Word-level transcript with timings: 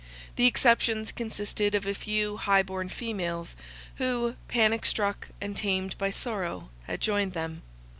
The 0.35 0.47
exceptions 0.47 1.11
consisted 1.11 1.75
of 1.75 1.85
a 1.85 1.93
few 1.93 2.37
high 2.37 2.63
born 2.63 2.89
females, 2.89 3.55
who, 3.97 4.33
panic 4.47 4.83
struck, 4.83 5.27
and 5.39 5.55
tamed 5.55 5.95
by 5.99 6.09
sorrow, 6.09 6.71
had 6.87 7.01
joined 7.01 7.35
him. 7.35 7.61